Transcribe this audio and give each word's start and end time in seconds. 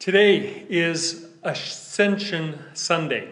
Today 0.00 0.64
is 0.70 1.26
Ascension 1.42 2.58
Sunday. 2.72 3.28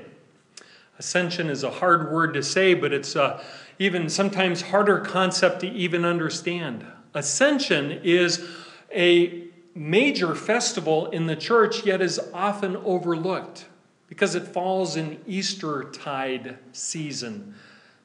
Ascension 0.99 1.49
is 1.49 1.65
a 1.65 1.71
hard 1.71 2.13
word 2.13 2.34
to 2.34 2.42
say, 2.42 2.75
but 2.75 2.92
it's 2.92 3.17
a 3.17 3.42
even 3.79 4.10
sometimes 4.10 4.60
harder 4.60 5.00
concept 5.00 5.60
to 5.60 5.67
even 5.67 6.04
understand. 6.04 6.84
Ascension 7.15 7.91
is 8.04 8.46
a 8.95 9.45
major 9.75 10.34
festival 10.34 11.07
in 11.07 11.25
the 11.25 11.36
church, 11.36 11.86
yet 11.86 12.02
is 12.02 12.20
often 12.34 12.77
overlooked 12.77 13.64
because 14.07 14.35
it 14.35 14.46
falls 14.46 14.95
in 14.95 15.23
Easter 15.27 15.85
tide 15.85 16.59
season, 16.73 17.55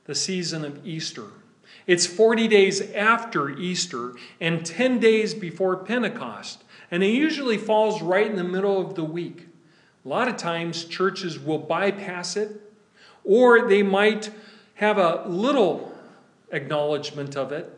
the 0.05 0.15
season 0.15 0.63
of 0.63 0.87
Easter. 0.87 1.27
It's 1.85 2.05
40 2.05 2.47
days 2.47 2.79
after 2.93 3.49
Easter 3.49 4.13
and 4.39 4.65
10 4.65 4.99
days 4.99 5.33
before 5.33 5.75
Pentecost, 5.75 6.62
and 6.93 7.03
it 7.03 7.07
usually 7.07 7.57
falls 7.57 8.03
right 8.03 8.27
in 8.27 8.35
the 8.35 8.43
middle 8.43 8.79
of 8.79 8.93
the 8.93 9.03
week. 9.03 9.47
A 10.05 10.07
lot 10.07 10.27
of 10.27 10.37
times, 10.37 10.85
churches 10.85 11.39
will 11.39 11.57
bypass 11.57 12.37
it, 12.37 12.51
or 13.23 13.67
they 13.67 13.81
might 13.81 14.29
have 14.75 14.99
a 14.99 15.27
little 15.27 15.91
acknowledgement 16.51 17.35
of 17.35 17.51
it, 17.51 17.75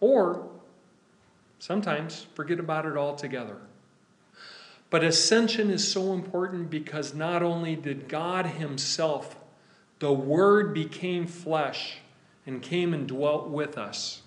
or 0.00 0.46
sometimes 1.60 2.26
forget 2.34 2.60
about 2.60 2.84
it 2.84 2.94
altogether. 2.94 3.56
But 4.90 5.02
ascension 5.02 5.70
is 5.70 5.90
so 5.90 6.12
important 6.12 6.68
because 6.68 7.14
not 7.14 7.42
only 7.42 7.74
did 7.74 8.06
God 8.06 8.44
Himself, 8.44 9.34
the 9.98 10.12
Word 10.12 10.74
became 10.74 11.26
flesh 11.26 12.00
and 12.44 12.60
came 12.60 12.92
and 12.92 13.08
dwelt 13.08 13.48
with 13.48 13.78
us, 13.78 14.20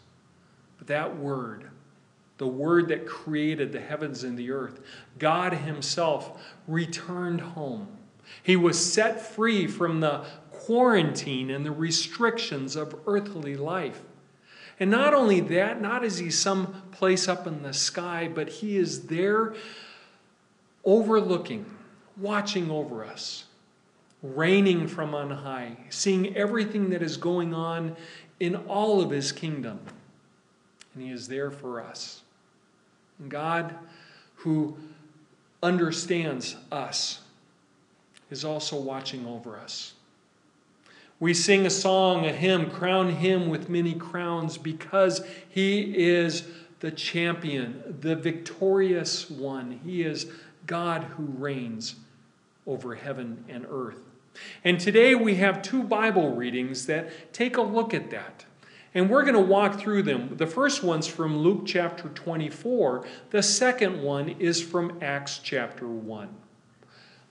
but 0.79 0.87
that 0.87 1.15
Word, 1.15 1.68
the 2.39 2.47
Word 2.47 2.87
that 2.87 3.05
created 3.05 3.71
the 3.71 3.79
heavens 3.79 4.23
and 4.23 4.37
the 4.37 4.49
earth, 4.49 4.79
God 5.19 5.53
Himself 5.53 6.41
returned 6.67 7.41
home. 7.41 7.87
He 8.41 8.55
was 8.55 8.83
set 8.83 9.21
free 9.21 9.67
from 9.67 9.99
the 9.99 10.25
quarantine 10.51 11.49
and 11.49 11.65
the 11.65 11.71
restrictions 11.71 12.75
of 12.75 12.99
earthly 13.05 13.55
life. 13.55 14.01
And 14.79 14.89
not 14.89 15.13
only 15.13 15.41
that, 15.41 15.81
not 15.81 16.05
is 16.05 16.19
he 16.19 16.29
some 16.29 16.83
place 16.91 17.27
up 17.27 17.45
in 17.45 17.63
the 17.63 17.73
sky, 17.73 18.29
but 18.33 18.47
he 18.47 18.77
is 18.77 19.07
there 19.07 19.53
overlooking, 20.85 21.65
watching 22.15 22.71
over 22.71 23.03
us, 23.03 23.45
reigning 24.23 24.87
from 24.87 25.13
on 25.13 25.31
high, 25.31 25.75
seeing 25.89 26.35
everything 26.37 26.91
that 26.91 27.01
is 27.01 27.17
going 27.17 27.53
on 27.53 27.97
in 28.39 28.55
all 28.55 29.01
of 29.01 29.09
his 29.09 29.33
kingdom. 29.33 29.79
And 30.93 31.03
he 31.03 31.11
is 31.11 31.27
there 31.27 31.51
for 31.51 31.81
us. 31.81 32.21
God, 33.27 33.75
who 34.35 34.77
understands 35.61 36.55
us, 36.71 37.21
is 38.31 38.45
also 38.45 38.79
watching 38.79 39.25
over 39.25 39.57
us. 39.57 39.93
We 41.19 41.33
sing 41.33 41.65
a 41.65 41.69
song, 41.69 42.25
a 42.25 42.31
hymn, 42.31 42.69
crown 42.69 43.09
him 43.09 43.49
with 43.49 43.67
many 43.67 43.93
crowns 43.93 44.57
because 44.57 45.21
he 45.49 45.97
is 45.97 46.47
the 46.79 46.91
champion, 46.91 47.97
the 47.99 48.15
victorious 48.15 49.29
one. 49.29 49.81
He 49.83 50.03
is 50.03 50.31
God 50.65 51.03
who 51.03 51.25
reigns 51.25 51.95
over 52.65 52.95
heaven 52.95 53.43
and 53.49 53.65
earth. 53.69 53.99
And 54.63 54.79
today 54.79 55.15
we 55.15 55.35
have 55.35 55.61
two 55.61 55.83
Bible 55.83 56.35
readings 56.35 56.85
that 56.85 57.33
take 57.33 57.57
a 57.57 57.61
look 57.61 57.93
at 57.93 58.11
that. 58.11 58.45
And 58.93 59.09
we're 59.09 59.23
going 59.23 59.35
to 59.35 59.39
walk 59.39 59.79
through 59.79 60.03
them. 60.03 60.35
The 60.37 60.47
first 60.47 60.83
one's 60.83 61.07
from 61.07 61.37
Luke 61.37 61.63
chapter 61.65 62.09
24, 62.09 63.05
the 63.29 63.43
second 63.43 64.01
one 64.01 64.29
is 64.39 64.61
from 64.61 64.97
Acts 65.01 65.39
chapter 65.39 65.87
1. 65.87 66.29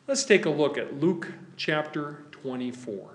Let's 0.07 0.25
take 0.25 0.47
a 0.47 0.51
look 0.51 0.79
at 0.79 1.01
Luke 1.01 1.33
chapter 1.57 2.25
24. 2.31 3.11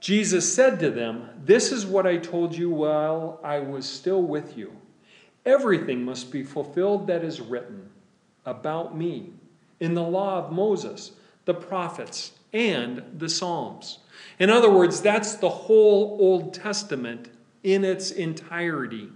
Jesus 0.00 0.54
said 0.54 0.78
to 0.80 0.90
them, 0.90 1.28
This 1.44 1.72
is 1.72 1.86
what 1.86 2.06
I 2.06 2.18
told 2.18 2.54
you 2.54 2.70
while 2.70 3.40
I 3.42 3.58
was 3.58 3.88
still 3.88 4.22
with 4.22 4.56
you. 4.56 4.76
Everything 5.44 6.04
must 6.04 6.30
be 6.30 6.42
fulfilled 6.42 7.06
that 7.06 7.24
is 7.24 7.40
written 7.40 7.90
about 8.46 8.96
me 8.96 9.32
in 9.80 9.94
the 9.94 10.02
law 10.02 10.38
of 10.38 10.52
Moses, 10.52 11.12
the 11.44 11.54
prophets, 11.54 12.32
and 12.54 13.02
the 13.18 13.28
Psalms. 13.28 13.98
In 14.38 14.48
other 14.48 14.70
words, 14.70 15.02
that's 15.02 15.34
the 15.34 15.48
whole 15.48 16.16
Old 16.20 16.54
Testament 16.54 17.28
in 17.62 17.84
its 17.84 18.10
entirety. 18.10 19.10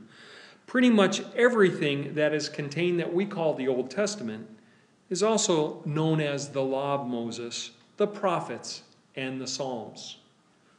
Pretty 0.66 0.90
much 0.90 1.22
everything 1.34 2.14
that 2.14 2.34
is 2.34 2.48
contained 2.48 3.00
that 3.00 3.14
we 3.14 3.24
call 3.24 3.54
the 3.54 3.68
Old 3.68 3.90
Testament 3.90 4.46
is 5.08 5.22
also 5.22 5.80
known 5.86 6.20
as 6.20 6.48
the 6.48 6.62
law 6.62 6.96
of 6.96 7.06
Moses, 7.06 7.70
the 7.96 8.06
prophets, 8.06 8.82
and 9.16 9.40
the 9.40 9.46
Psalms. 9.46 10.18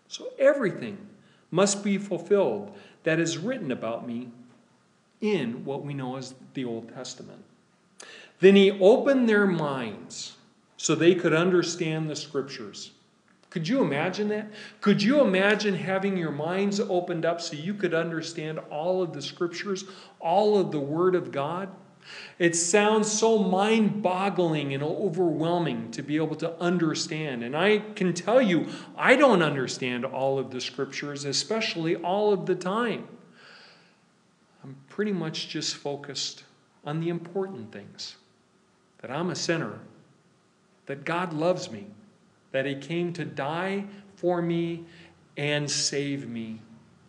So 0.07 0.27
everything 0.37 0.97
must 1.51 1.83
be 1.83 1.97
fulfilled 1.97 2.75
that 3.03 3.19
is 3.19 3.37
written 3.37 3.71
about 3.71 4.05
me 4.05 4.29
in 5.21 5.65
what 5.65 5.83
we 5.83 5.93
know 5.93 6.17
as 6.17 6.35
the 6.53 6.65
Old 6.65 6.93
Testament. 6.93 7.43
Then 8.39 8.55
he 8.55 8.71
opened 8.71 9.27
their 9.27 9.47
minds 9.47 10.35
so 10.79 10.95
they 10.95 11.13
could 11.13 11.33
understand 11.33 12.09
the 12.09 12.15
scriptures. 12.15 12.91
Could 13.49 13.67
you 13.67 13.81
imagine 13.81 14.29
that? 14.29 14.49
Could 14.79 15.03
you 15.03 15.19
imagine 15.19 15.75
having 15.75 16.15
your 16.15 16.31
minds 16.31 16.79
opened 16.79 17.25
up 17.25 17.41
so 17.41 17.57
you 17.57 17.73
could 17.73 17.93
understand 17.93 18.59
all 18.71 19.01
of 19.01 19.11
the 19.11 19.21
scriptures, 19.21 19.83
all 20.21 20.57
of 20.57 20.71
the 20.71 20.79
Word 20.79 21.15
of 21.15 21.33
God? 21.33 21.67
It 22.37 22.55
sounds 22.55 23.11
so 23.11 23.39
mind 23.39 24.01
boggling 24.01 24.73
and 24.73 24.81
overwhelming 24.81 25.91
to 25.91 26.01
be 26.01 26.15
able 26.15 26.37
to 26.37 26.57
understand. 26.61 27.43
And 27.43 27.57
I 27.57 27.79
can 27.79 28.13
tell 28.13 28.41
you, 28.41 28.67
I 28.95 29.17
don't 29.17 29.43
understand 29.43 30.05
all 30.05 30.39
of 30.39 30.49
the 30.49 30.61
scriptures, 30.61 31.25
especially 31.25 31.97
all 31.97 32.31
of 32.31 32.45
the 32.45 32.55
time. 32.55 33.05
I'm 34.63 34.77
pretty 34.87 35.11
much 35.11 35.49
just 35.49 35.75
focused 35.75 36.45
on 36.85 37.01
the 37.01 37.09
important 37.09 37.73
things 37.73 38.15
that 39.01 39.11
I'm 39.11 39.29
a 39.29 39.35
sinner, 39.35 39.79
that 40.89 41.05
God 41.05 41.33
loves 41.33 41.69
me, 41.69 41.85
that 42.51 42.65
He 42.65 42.73
came 42.73 43.13
to 43.13 43.23
die 43.23 43.85
for 44.15 44.41
me 44.41 44.85
and 45.37 45.69
save 45.69 46.27
me 46.27 46.59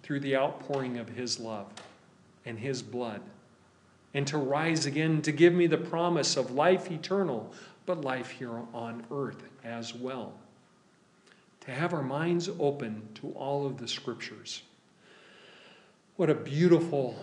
through 0.02 0.20
the 0.20 0.36
outpouring 0.36 0.98
of 0.98 1.08
His 1.08 1.41
love 1.41 1.66
and 2.44 2.58
His 2.58 2.82
blood 2.82 3.22
and 4.12 4.26
to 4.26 4.36
rise 4.36 4.84
again 4.84 5.22
to 5.22 5.32
give 5.32 5.54
me 5.54 5.66
the 5.66 5.78
promise 5.78 6.36
of 6.36 6.50
life 6.50 6.90
eternal, 6.90 7.54
but 7.86 8.02
life 8.02 8.28
here 8.28 8.52
on 8.74 9.02
earth 9.10 9.42
as 9.64 9.94
well. 9.94 10.34
To 11.60 11.70
have 11.70 11.94
our 11.94 12.02
minds 12.02 12.50
open 12.58 13.08
to 13.14 13.30
all 13.30 13.66
of 13.66 13.78
the 13.78 13.88
scriptures. 13.88 14.60
What 16.16 16.28
a 16.28 16.34
beautiful 16.34 17.16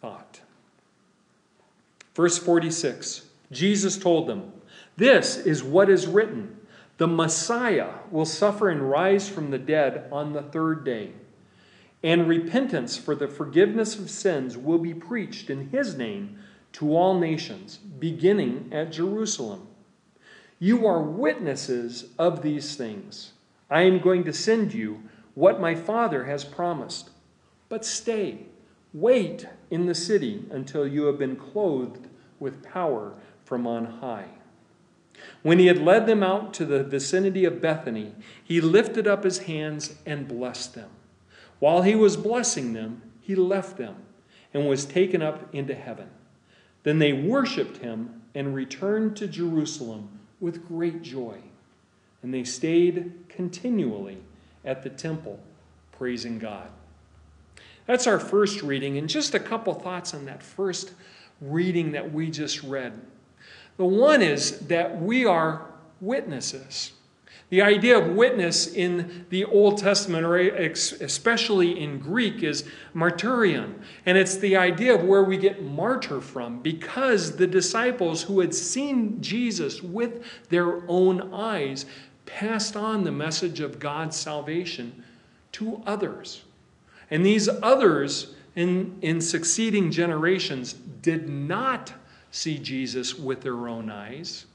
thought. 0.00 0.40
Verse 2.14 2.38
46 2.38 3.26
Jesus 3.52 3.98
told 3.98 4.26
them, 4.26 4.52
This 4.96 5.36
is 5.36 5.62
what 5.62 5.90
is 5.90 6.06
written 6.06 6.52
the 6.98 7.06
Messiah 7.06 7.90
will 8.10 8.24
suffer 8.24 8.70
and 8.70 8.90
rise 8.90 9.28
from 9.28 9.50
the 9.50 9.58
dead 9.58 10.08
on 10.10 10.32
the 10.32 10.42
third 10.42 10.82
day 10.82 11.12
and 12.02 12.28
repentance 12.28 12.96
for 12.96 13.14
the 13.14 13.26
forgiveness 13.26 13.98
of 13.98 14.08
sins 14.08 14.56
will 14.56 14.78
be 14.78 14.94
preached 14.94 15.50
in 15.50 15.70
his 15.70 15.96
name 15.96 16.38
to 16.72 16.96
all 16.96 17.18
nations, 17.18 17.78
beginning 17.78 18.68
at 18.70 18.92
Jerusalem. 18.92 19.66
You 20.58 20.86
are 20.86 21.02
witnesses 21.02 22.10
of 22.18 22.42
these 22.42 22.76
things. 22.76 23.32
I 23.68 23.82
am 23.82 23.98
going 23.98 24.24
to 24.24 24.32
send 24.32 24.72
you 24.72 25.02
what 25.34 25.60
my 25.60 25.74
Father 25.74 26.24
has 26.24 26.44
promised. 26.44 27.10
But 27.68 27.84
stay, 27.84 28.46
wait 28.94 29.48
in 29.70 29.86
the 29.86 29.94
city 29.94 30.44
until 30.50 30.86
you 30.86 31.06
have 31.06 31.18
been 31.18 31.36
clothed 31.36 32.06
with 32.38 32.62
power 32.62 33.14
from 33.44 33.66
on 33.66 33.84
high. 33.84 34.28
When 35.42 35.58
he 35.58 35.66
had 35.66 35.78
led 35.78 36.06
them 36.06 36.22
out 36.22 36.52
to 36.54 36.64
the 36.64 36.84
vicinity 36.84 37.44
of 37.44 37.60
Bethany, 37.60 38.14
he 38.42 38.60
lifted 38.60 39.06
up 39.06 39.24
his 39.24 39.38
hands 39.38 39.96
and 40.04 40.28
blessed 40.28 40.74
them. 40.74 40.90
While 41.58 41.82
he 41.82 41.94
was 41.94 42.16
blessing 42.16 42.72
them, 42.72 43.02
he 43.20 43.34
left 43.34 43.76
them 43.76 43.96
and 44.52 44.68
was 44.68 44.84
taken 44.84 45.22
up 45.22 45.54
into 45.54 45.74
heaven. 45.74 46.08
Then 46.82 46.98
they 46.98 47.12
worshiped 47.12 47.78
him 47.78 48.22
and 48.34 48.54
returned 48.54 49.16
to 49.16 49.26
Jerusalem 49.26 50.20
with 50.40 50.66
great 50.66 51.02
joy. 51.02 51.38
And 52.22 52.32
they 52.32 52.44
stayed 52.44 53.12
continually 53.28 54.18
at 54.64 54.82
the 54.82 54.90
temple, 54.90 55.40
praising 55.92 56.38
God. 56.38 56.68
That's 57.86 58.06
our 58.06 58.18
first 58.18 58.62
reading, 58.62 58.98
and 58.98 59.08
just 59.08 59.34
a 59.34 59.40
couple 59.40 59.72
thoughts 59.74 60.12
on 60.12 60.24
that 60.24 60.42
first 60.42 60.92
reading 61.40 61.92
that 61.92 62.12
we 62.12 62.30
just 62.30 62.62
read. 62.62 63.00
The 63.76 63.84
one 63.84 64.22
is 64.22 64.60
that 64.60 65.00
we 65.00 65.24
are 65.24 65.66
witnesses. 66.00 66.92
The 67.48 67.62
idea 67.62 67.96
of 67.96 68.16
witness 68.16 68.66
in 68.66 69.26
the 69.30 69.44
Old 69.44 69.78
Testament, 69.78 70.26
or 70.26 70.36
especially 70.36 71.80
in 71.80 72.00
Greek, 72.00 72.42
is 72.42 72.64
martyrion. 72.92 73.74
And 74.04 74.18
it's 74.18 74.36
the 74.36 74.56
idea 74.56 74.94
of 74.96 75.04
where 75.04 75.22
we 75.22 75.36
get 75.36 75.62
martyr 75.62 76.20
from 76.20 76.60
because 76.60 77.36
the 77.36 77.46
disciples 77.46 78.22
who 78.22 78.40
had 78.40 78.52
seen 78.52 79.22
Jesus 79.22 79.80
with 79.80 80.24
their 80.48 80.82
own 80.88 81.32
eyes 81.32 81.86
passed 82.24 82.74
on 82.76 83.04
the 83.04 83.12
message 83.12 83.60
of 83.60 83.78
God's 83.78 84.16
salvation 84.16 85.04
to 85.52 85.80
others. 85.86 86.42
And 87.12 87.24
these 87.24 87.48
others 87.62 88.34
in, 88.56 88.98
in 89.02 89.20
succeeding 89.20 89.92
generations 89.92 90.72
did 90.72 91.28
not 91.28 91.92
see 92.36 92.58
Jesus 92.58 93.18
with 93.18 93.40
their 93.40 93.66
own 93.66 93.90
eyes, 93.90 94.46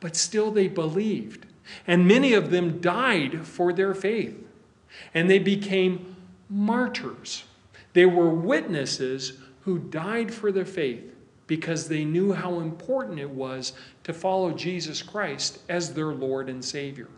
but 0.00 0.16
still 0.16 0.50
they 0.50 0.68
believed. 0.68 1.46
And 1.86 2.06
many 2.06 2.32
of 2.32 2.50
them 2.50 2.80
died 2.80 3.46
for 3.46 3.72
their 3.72 3.94
faith. 3.94 4.36
And 5.12 5.28
they 5.28 5.40
became 5.40 6.16
martyrs. 6.48 7.44
They 7.92 8.06
were 8.06 8.30
witnesses 8.30 9.38
who 9.62 9.78
died 9.78 10.32
for 10.32 10.52
their 10.52 10.66
faith 10.66 11.14
because 11.46 11.88
they 11.88 12.04
knew 12.04 12.32
how 12.32 12.60
important 12.60 13.18
it 13.18 13.30
was 13.30 13.72
to 14.04 14.12
follow 14.12 14.52
Jesus 14.52 15.02
Christ 15.02 15.58
as 15.68 15.94
their 15.94 16.12
Lord 16.12 16.48
and 16.48 16.64
Savior. 16.64 17.08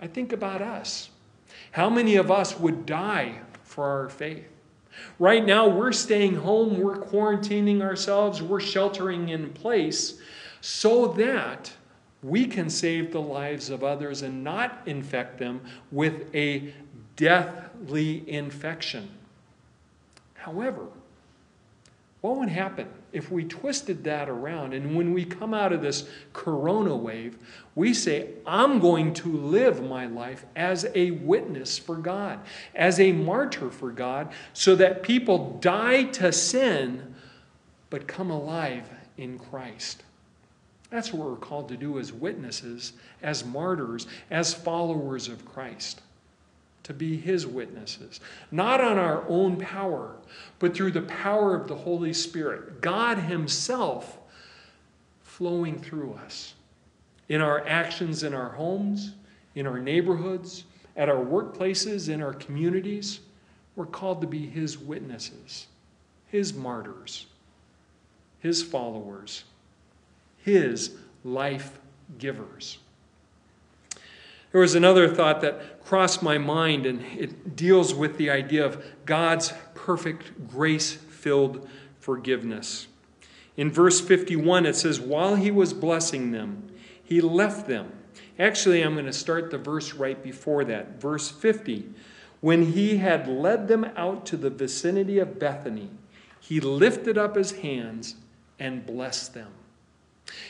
I 0.00 0.06
think 0.06 0.32
about 0.32 0.62
us. 0.62 1.10
How 1.72 1.90
many 1.90 2.16
of 2.16 2.30
us 2.30 2.58
would 2.58 2.86
die 2.86 3.40
for 3.64 3.84
our 3.84 4.08
faith? 4.08 4.48
Right 5.18 5.44
now, 5.44 5.68
we're 5.68 5.92
staying 5.92 6.36
home, 6.36 6.80
we're 6.80 6.96
quarantining 6.96 7.82
ourselves, 7.82 8.42
we're 8.42 8.60
sheltering 8.60 9.28
in 9.28 9.50
place 9.50 10.18
so 10.60 11.08
that 11.08 11.72
we 12.22 12.46
can 12.46 12.68
save 12.68 13.12
the 13.12 13.20
lives 13.20 13.70
of 13.70 13.84
others 13.84 14.22
and 14.22 14.42
not 14.42 14.82
infect 14.86 15.38
them 15.38 15.60
with 15.92 16.34
a 16.34 16.72
deathly 17.14 18.28
infection. 18.28 19.08
However, 20.34 20.86
what 22.26 22.38
would 22.38 22.48
happen 22.48 22.88
if 23.12 23.30
we 23.30 23.44
twisted 23.44 24.02
that 24.02 24.28
around 24.28 24.74
and 24.74 24.96
when 24.96 25.12
we 25.12 25.24
come 25.24 25.54
out 25.54 25.72
of 25.72 25.80
this 25.80 26.08
corona 26.32 26.96
wave, 26.96 27.38
we 27.76 27.94
say, 27.94 28.30
I'm 28.44 28.80
going 28.80 29.14
to 29.14 29.28
live 29.28 29.80
my 29.80 30.06
life 30.06 30.44
as 30.56 30.86
a 30.96 31.12
witness 31.12 31.78
for 31.78 31.94
God, 31.94 32.40
as 32.74 32.98
a 32.98 33.12
martyr 33.12 33.70
for 33.70 33.92
God, 33.92 34.32
so 34.52 34.74
that 34.74 35.04
people 35.04 35.56
die 35.60 36.02
to 36.04 36.32
sin 36.32 37.14
but 37.90 38.08
come 38.08 38.32
alive 38.32 38.90
in 39.16 39.38
Christ? 39.38 40.02
That's 40.90 41.12
what 41.12 41.30
we're 41.30 41.36
called 41.36 41.68
to 41.68 41.76
do 41.76 42.00
as 42.00 42.12
witnesses, 42.12 42.94
as 43.22 43.44
martyrs, 43.44 44.08
as 44.32 44.52
followers 44.52 45.28
of 45.28 45.44
Christ. 45.44 46.02
To 46.86 46.94
be 46.94 47.16
his 47.16 47.46
witnesses. 47.46 48.20
Not 48.50 48.80
on 48.80 48.98
our 48.98 49.24
own 49.28 49.56
power, 49.56 50.16
but 50.58 50.74
through 50.74 50.92
the 50.92 51.02
power 51.02 51.54
of 51.54 51.68
the 51.68 51.74
Holy 51.74 52.12
Spirit. 52.12 52.80
God 52.80 53.18
Himself 53.18 54.18
flowing 55.22 55.80
through 55.80 56.14
us. 56.14 56.54
In 57.28 57.40
our 57.40 57.66
actions 57.66 58.22
in 58.22 58.34
our 58.34 58.50
homes, 58.50 59.14
in 59.54 59.66
our 59.66 59.80
neighborhoods, 59.80 60.64
at 60.96 61.08
our 61.08 61.24
workplaces, 61.24 62.08
in 62.08 62.22
our 62.22 62.34
communities, 62.34 63.20
we're 63.74 63.86
called 63.86 64.20
to 64.20 64.26
be 64.26 64.46
His 64.46 64.78
witnesses, 64.78 65.66
His 66.28 66.54
martyrs, 66.54 67.26
His 68.38 68.62
followers 68.62 69.44
his 70.46 70.92
life 71.24 71.76
givers. 72.18 72.78
There 74.52 74.60
was 74.60 74.74
another 74.74 75.08
thought 75.08 75.40
that 75.42 75.84
crossed 75.84 76.22
my 76.22 76.38
mind, 76.38 76.86
and 76.86 77.02
it 77.18 77.56
deals 77.56 77.94
with 77.94 78.16
the 78.16 78.30
idea 78.30 78.64
of 78.64 78.82
God's 79.04 79.52
perfect 79.74 80.48
grace 80.48 80.94
filled 80.94 81.68
forgiveness. 82.00 82.86
In 83.56 83.70
verse 83.70 84.00
51, 84.00 84.66
it 84.66 84.76
says, 84.76 85.00
While 85.00 85.36
he 85.36 85.50
was 85.50 85.72
blessing 85.72 86.30
them, 86.30 86.68
he 87.02 87.20
left 87.20 87.66
them. 87.66 87.92
Actually, 88.38 88.82
I'm 88.82 88.94
going 88.94 89.06
to 89.06 89.12
start 89.12 89.50
the 89.50 89.58
verse 89.58 89.94
right 89.94 90.22
before 90.22 90.64
that. 90.64 91.00
Verse 91.00 91.30
50. 91.30 91.86
When 92.40 92.72
he 92.72 92.98
had 92.98 93.28
led 93.28 93.66
them 93.66 93.84
out 93.96 94.26
to 94.26 94.36
the 94.36 94.50
vicinity 94.50 95.18
of 95.18 95.38
Bethany, 95.38 95.90
he 96.38 96.60
lifted 96.60 97.16
up 97.16 97.34
his 97.34 97.52
hands 97.52 98.16
and 98.58 98.84
blessed 98.84 99.34
them. 99.34 99.50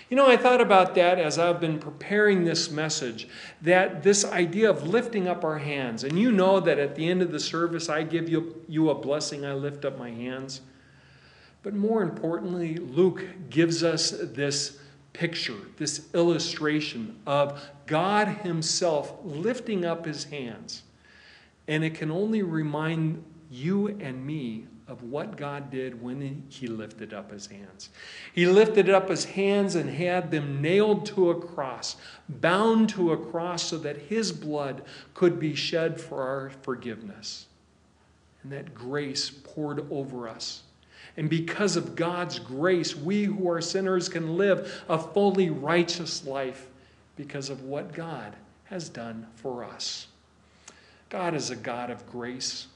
You 0.09 0.17
know, 0.17 0.27
I 0.27 0.37
thought 0.37 0.61
about 0.61 0.95
that 0.95 1.19
as 1.19 1.39
I've 1.39 1.61
been 1.61 1.79
preparing 1.79 2.45
this 2.45 2.71
message, 2.71 3.29
that 3.63 4.03
this 4.03 4.25
idea 4.25 4.71
of 4.71 4.87
lifting 4.87 5.29
up 5.29 5.45
our 5.45 5.59
hands, 5.59 6.05
and 6.05 6.19
you 6.19 6.33
know 6.33 6.61
that 6.61 6.79
at 6.79 6.95
the 6.95 7.09
end 7.09 7.23
of 7.23 7.31
the 7.31 7.41
service, 7.41 7.89
I 7.89 8.03
give 8.03 8.29
you, 8.29 8.63
you 8.69 8.91
a 8.91 8.95
blessing, 8.95 9.45
I 9.45 9.53
lift 9.53 9.85
up 9.85 9.99
my 9.99 10.11
hands. 10.11 10.61
But 11.63 11.75
more 11.75 12.03
importantly, 12.03 12.77
Luke 12.77 13.25
gives 13.51 13.83
us 13.83 14.11
this 14.11 14.79
picture, 15.13 15.57
this 15.79 16.07
illustration 16.15 17.19
of 17.27 17.61
God 17.87 18.29
Himself 18.29 19.15
lifting 19.25 19.85
up 19.85 20.07
His 20.07 20.25
hands. 20.25 20.83
And 21.67 21.83
it 21.83 21.95
can 21.95 22.11
only 22.11 22.43
remind 22.43 23.25
you 23.51 23.89
and 23.89 24.25
me 24.25 24.67
of 24.89 25.03
what 25.03 25.37
God 25.37 25.71
did 25.71 26.01
when 26.01 26.45
he 26.49 26.67
lifted 26.69 27.13
up 27.13 27.33
his 27.33 27.47
hands. 27.47 27.91
He 28.33 28.47
lifted 28.47 28.89
up 28.89 29.09
his 29.09 29.25
hands 29.25 29.75
and 29.75 29.91
had 29.91 30.31
them 30.31 30.63
nailed 30.63 31.07
to 31.07 31.31
a 31.31 31.41
cross, 31.41 31.97
bound 32.29 32.89
to 32.91 33.13
a 33.13 33.17
cross 33.17 33.65
so 33.65 33.79
that 33.79 33.97
his 33.97 34.31
blood 34.31 34.83
could 35.15 35.41
be 35.41 35.55
shed 35.55 36.01
for 36.01 36.23
our 36.23 36.51
forgiveness. 36.63 37.47
And 38.43 38.53
that 38.53 38.75
grace 38.75 39.29
poured 39.31 39.91
over 39.91 40.29
us. 40.29 40.63
And 41.17 41.29
because 41.29 41.77
of 41.77 41.97
God's 41.97 42.39
grace, 42.39 42.95
we 42.95 43.25
who 43.25 43.51
are 43.51 43.61
sinners 43.61 44.09
can 44.09 44.37
live 44.37 44.85
a 44.89 44.99
fully 44.99 45.51
righteous 45.51 46.27
life 46.27 46.67
because 47.17 47.51
of 47.51 47.63
what 47.63 47.93
God 47.93 48.37
has 48.65 48.89
done 48.89 49.27
for 49.35 49.65
us. 49.65 50.07
God 51.09 51.35
is 51.35 51.51
a 51.51 51.57
God 51.57 51.91
of 51.91 52.07
grace. 52.07 52.67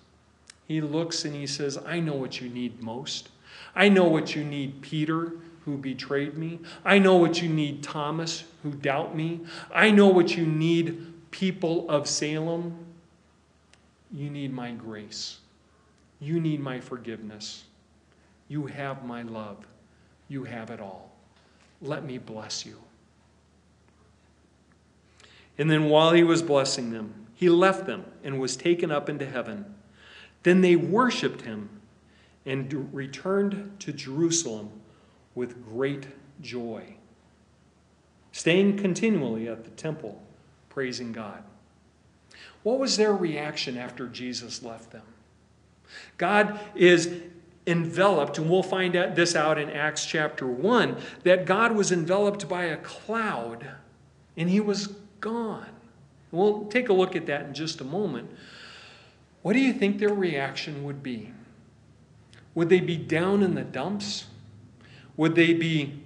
He 0.70 0.80
looks 0.80 1.24
and 1.24 1.34
he 1.34 1.48
says, 1.48 1.76
I 1.84 1.98
know 1.98 2.14
what 2.14 2.40
you 2.40 2.48
need 2.48 2.80
most. 2.80 3.30
I 3.74 3.88
know 3.88 4.04
what 4.04 4.36
you 4.36 4.44
need, 4.44 4.82
Peter, 4.82 5.32
who 5.64 5.76
betrayed 5.76 6.38
me. 6.38 6.60
I 6.84 7.00
know 7.00 7.16
what 7.16 7.42
you 7.42 7.48
need, 7.48 7.82
Thomas, 7.82 8.44
who 8.62 8.70
doubt 8.70 9.16
me. 9.16 9.40
I 9.74 9.90
know 9.90 10.06
what 10.06 10.36
you 10.36 10.46
need, 10.46 11.12
people 11.32 11.90
of 11.90 12.08
Salem. 12.08 12.86
You 14.12 14.30
need 14.30 14.52
my 14.52 14.70
grace. 14.70 15.38
You 16.20 16.38
need 16.38 16.60
my 16.60 16.78
forgiveness. 16.78 17.64
You 18.46 18.66
have 18.66 19.04
my 19.04 19.22
love. 19.22 19.66
You 20.28 20.44
have 20.44 20.70
it 20.70 20.78
all. 20.78 21.10
Let 21.82 22.04
me 22.04 22.16
bless 22.18 22.64
you. 22.64 22.76
And 25.58 25.68
then 25.68 25.88
while 25.88 26.12
he 26.12 26.22
was 26.22 26.42
blessing 26.42 26.92
them, 26.92 27.26
he 27.34 27.48
left 27.48 27.86
them 27.86 28.04
and 28.22 28.38
was 28.38 28.56
taken 28.56 28.92
up 28.92 29.08
into 29.08 29.26
heaven. 29.26 29.74
Then 30.42 30.60
they 30.60 30.76
worshiped 30.76 31.42
him 31.42 31.68
and 32.46 32.88
returned 32.94 33.76
to 33.80 33.92
Jerusalem 33.92 34.70
with 35.34 35.64
great 35.64 36.06
joy, 36.40 36.94
staying 38.32 38.78
continually 38.78 39.48
at 39.48 39.64
the 39.64 39.70
temple, 39.70 40.22
praising 40.68 41.12
God. 41.12 41.42
What 42.62 42.78
was 42.78 42.96
their 42.96 43.12
reaction 43.12 43.76
after 43.76 44.06
Jesus 44.06 44.62
left 44.62 44.90
them? 44.90 45.02
God 46.16 46.58
is 46.74 47.12
enveloped, 47.66 48.38
and 48.38 48.48
we'll 48.48 48.62
find 48.62 48.94
this 48.94 49.36
out 49.36 49.58
in 49.58 49.70
Acts 49.70 50.04
chapter 50.04 50.46
1, 50.46 50.96
that 51.24 51.44
God 51.44 51.72
was 51.72 51.92
enveloped 51.92 52.48
by 52.48 52.64
a 52.64 52.76
cloud 52.78 53.66
and 54.36 54.48
he 54.48 54.60
was 54.60 54.88
gone. 55.20 55.68
We'll 56.32 56.64
take 56.66 56.88
a 56.88 56.92
look 56.92 57.16
at 57.16 57.26
that 57.26 57.46
in 57.46 57.54
just 57.54 57.80
a 57.80 57.84
moment. 57.84 58.30
What 59.42 59.54
do 59.54 59.60
you 59.60 59.72
think 59.72 59.98
their 59.98 60.12
reaction 60.12 60.84
would 60.84 61.02
be? 61.02 61.32
Would 62.54 62.68
they 62.68 62.80
be 62.80 62.96
down 62.96 63.42
in 63.42 63.54
the 63.54 63.62
dumps? 63.62 64.26
Would 65.16 65.34
they 65.34 65.54
be 65.54 66.02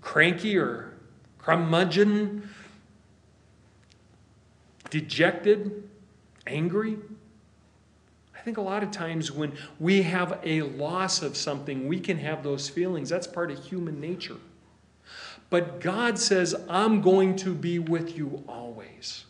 cranky 0.00 0.56
or 0.56 0.94
curmudgeon, 1.38 2.48
dejected, 4.90 5.88
angry? 6.46 6.98
I 8.34 8.40
think 8.40 8.56
a 8.56 8.62
lot 8.62 8.82
of 8.82 8.90
times 8.90 9.30
when 9.30 9.52
we 9.78 10.02
have 10.02 10.40
a 10.42 10.62
loss 10.62 11.22
of 11.22 11.36
something, 11.36 11.86
we 11.86 12.00
can 12.00 12.18
have 12.18 12.42
those 12.42 12.68
feelings. 12.68 13.08
That's 13.08 13.26
part 13.26 13.52
of 13.52 13.64
human 13.64 14.00
nature. 14.00 14.38
But 15.48 15.80
God 15.80 16.18
says, 16.18 16.54
I'm 16.68 17.02
going 17.02 17.36
to 17.36 17.54
be 17.54 17.78
with 17.78 18.16
you 18.16 18.42
always. 18.48 19.26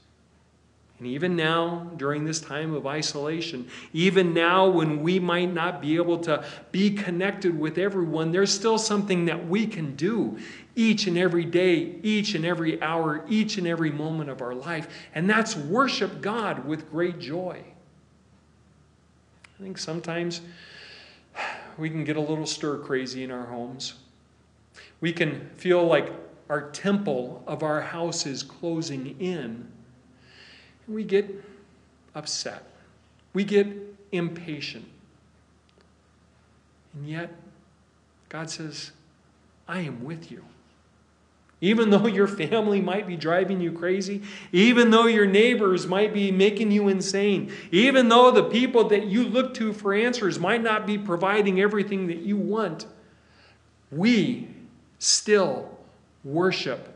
And 1.02 1.10
even 1.10 1.34
now, 1.34 1.90
during 1.96 2.24
this 2.24 2.40
time 2.40 2.72
of 2.74 2.86
isolation, 2.86 3.68
even 3.92 4.32
now 4.32 4.68
when 4.68 5.02
we 5.02 5.18
might 5.18 5.52
not 5.52 5.80
be 5.80 5.96
able 5.96 6.16
to 6.18 6.44
be 6.70 6.90
connected 6.90 7.58
with 7.58 7.76
everyone, 7.76 8.30
there's 8.30 8.54
still 8.54 8.78
something 8.78 9.24
that 9.24 9.48
we 9.48 9.66
can 9.66 9.96
do 9.96 10.38
each 10.76 11.08
and 11.08 11.18
every 11.18 11.44
day, 11.44 11.96
each 12.04 12.36
and 12.36 12.46
every 12.46 12.80
hour, 12.80 13.24
each 13.28 13.58
and 13.58 13.66
every 13.66 13.90
moment 13.90 14.30
of 14.30 14.40
our 14.42 14.54
life. 14.54 14.86
And 15.12 15.28
that's 15.28 15.56
worship 15.56 16.20
God 16.20 16.66
with 16.66 16.88
great 16.88 17.18
joy. 17.18 17.60
I 19.58 19.60
think 19.60 19.78
sometimes 19.78 20.40
we 21.78 21.90
can 21.90 22.04
get 22.04 22.14
a 22.14 22.20
little 22.20 22.46
stir 22.46 22.78
crazy 22.78 23.24
in 23.24 23.32
our 23.32 23.46
homes. 23.46 23.94
We 25.00 25.12
can 25.12 25.50
feel 25.56 25.84
like 25.84 26.12
our 26.48 26.70
temple 26.70 27.42
of 27.48 27.64
our 27.64 27.80
house 27.80 28.24
is 28.24 28.44
closing 28.44 29.16
in 29.18 29.71
we 30.88 31.04
get 31.04 31.28
upset. 32.14 32.64
We 33.32 33.44
get 33.44 33.66
impatient. 34.10 34.84
And 36.94 37.08
yet, 37.08 37.32
God 38.28 38.50
says, 38.50 38.92
I 39.66 39.80
am 39.80 40.04
with 40.04 40.30
you. 40.30 40.44
Even 41.60 41.90
though 41.90 42.08
your 42.08 42.26
family 42.26 42.80
might 42.80 43.06
be 43.06 43.16
driving 43.16 43.60
you 43.60 43.70
crazy, 43.70 44.22
even 44.50 44.90
though 44.90 45.06
your 45.06 45.26
neighbors 45.26 45.86
might 45.86 46.12
be 46.12 46.32
making 46.32 46.72
you 46.72 46.88
insane, 46.88 47.52
even 47.70 48.08
though 48.08 48.32
the 48.32 48.42
people 48.42 48.88
that 48.88 49.06
you 49.06 49.22
look 49.24 49.54
to 49.54 49.72
for 49.72 49.94
answers 49.94 50.40
might 50.40 50.60
not 50.60 50.86
be 50.86 50.98
providing 50.98 51.60
everything 51.60 52.08
that 52.08 52.18
you 52.18 52.36
want, 52.36 52.86
we 53.92 54.48
still 54.98 55.78
worship 56.24 56.88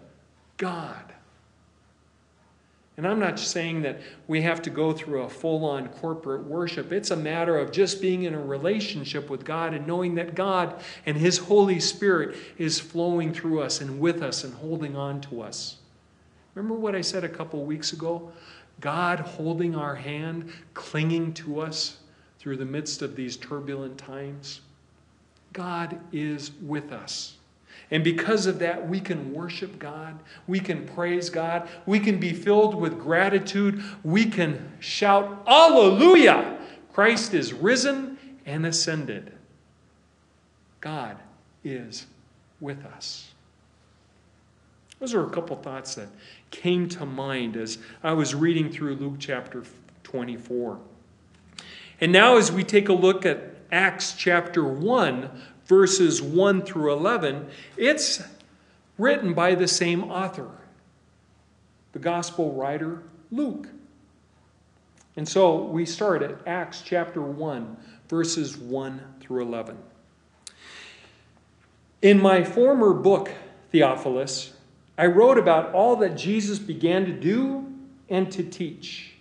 God. 0.56 1.05
And 2.96 3.06
I'm 3.06 3.18
not 3.18 3.38
saying 3.38 3.82
that 3.82 4.00
we 4.26 4.40
have 4.42 4.62
to 4.62 4.70
go 4.70 4.92
through 4.92 5.22
a 5.22 5.28
full 5.28 5.66
on 5.66 5.88
corporate 5.88 6.44
worship. 6.44 6.92
It's 6.92 7.10
a 7.10 7.16
matter 7.16 7.58
of 7.58 7.70
just 7.70 8.00
being 8.00 8.22
in 8.22 8.34
a 8.34 8.40
relationship 8.40 9.28
with 9.28 9.44
God 9.44 9.74
and 9.74 9.86
knowing 9.86 10.14
that 10.14 10.34
God 10.34 10.80
and 11.04 11.16
His 11.16 11.36
Holy 11.36 11.78
Spirit 11.78 12.36
is 12.56 12.80
flowing 12.80 13.34
through 13.34 13.60
us 13.60 13.82
and 13.82 14.00
with 14.00 14.22
us 14.22 14.44
and 14.44 14.54
holding 14.54 14.96
on 14.96 15.20
to 15.22 15.42
us. 15.42 15.76
Remember 16.54 16.74
what 16.74 16.94
I 16.94 17.02
said 17.02 17.22
a 17.22 17.28
couple 17.28 17.62
weeks 17.64 17.92
ago? 17.92 18.32
God 18.80 19.20
holding 19.20 19.76
our 19.76 19.94
hand, 19.94 20.50
clinging 20.72 21.34
to 21.34 21.60
us 21.60 21.98
through 22.38 22.56
the 22.56 22.64
midst 22.64 23.02
of 23.02 23.14
these 23.14 23.36
turbulent 23.36 23.98
times. 23.98 24.62
God 25.52 26.00
is 26.12 26.52
with 26.62 26.92
us. 26.92 27.36
And 27.90 28.02
because 28.02 28.46
of 28.46 28.58
that, 28.58 28.88
we 28.88 29.00
can 29.00 29.32
worship 29.32 29.78
God. 29.78 30.18
We 30.46 30.60
can 30.60 30.86
praise 30.86 31.30
God. 31.30 31.68
We 31.86 32.00
can 32.00 32.18
be 32.18 32.32
filled 32.32 32.74
with 32.74 32.98
gratitude. 32.98 33.82
We 34.02 34.26
can 34.26 34.72
shout, 34.80 35.44
Alleluia! 35.46 36.58
Christ 36.92 37.34
is 37.34 37.52
risen 37.52 38.18
and 38.44 38.66
ascended. 38.66 39.32
God 40.80 41.18
is 41.62 42.06
with 42.60 42.84
us. 42.86 43.32
Those 44.98 45.14
are 45.14 45.26
a 45.26 45.30
couple 45.30 45.56
thoughts 45.56 45.96
that 45.96 46.08
came 46.50 46.88
to 46.90 47.04
mind 47.04 47.56
as 47.56 47.78
I 48.02 48.14
was 48.14 48.34
reading 48.34 48.70
through 48.70 48.94
Luke 48.94 49.16
chapter 49.18 49.62
24. 50.04 50.78
And 52.00 52.12
now, 52.12 52.36
as 52.36 52.50
we 52.50 52.64
take 52.64 52.88
a 52.88 52.92
look 52.92 53.26
at 53.26 53.56
Acts 53.70 54.14
chapter 54.14 54.64
1, 54.64 55.30
verses 55.66 56.22
1 56.22 56.62
through 56.62 56.92
11, 56.92 57.48
it's 57.76 58.22
written 58.98 59.34
by 59.34 59.54
the 59.54 59.68
same 59.68 60.04
author, 60.10 60.50
the 61.92 61.98
gospel 61.98 62.52
writer 62.52 63.02
Luke. 63.30 63.68
And 65.16 65.28
so 65.28 65.64
we 65.64 65.86
start 65.86 66.22
at 66.22 66.46
Acts 66.46 66.82
chapter 66.84 67.22
1, 67.22 67.76
verses 68.08 68.56
1 68.56 69.00
through 69.20 69.42
11. 69.42 69.78
In 72.02 72.20
my 72.20 72.44
former 72.44 72.92
book, 72.92 73.32
Theophilus, 73.72 74.52
I 74.98 75.06
wrote 75.06 75.38
about 75.38 75.72
all 75.72 75.96
that 75.96 76.16
Jesus 76.16 76.58
began 76.58 77.04
to 77.06 77.12
do 77.12 77.72
and 78.08 78.30
to 78.32 78.42
teach 78.42 79.15